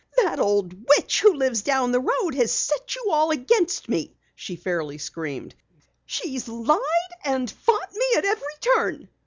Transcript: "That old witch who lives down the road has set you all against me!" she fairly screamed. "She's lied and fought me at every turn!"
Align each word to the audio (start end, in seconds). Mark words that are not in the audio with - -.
"That 0.17 0.39
old 0.39 0.73
witch 0.89 1.21
who 1.21 1.33
lives 1.35 1.61
down 1.61 1.91
the 1.91 1.99
road 1.99 2.33
has 2.33 2.51
set 2.51 2.95
you 2.95 3.11
all 3.11 3.29
against 3.29 3.87
me!" 3.87 4.17
she 4.33 4.55
fairly 4.55 4.97
screamed. 4.97 5.53
"She's 6.07 6.47
lied 6.49 7.13
and 7.23 7.51
fought 7.51 7.93
me 7.93 8.05
at 8.17 8.25
every 8.25 8.53
turn!" 8.61 9.09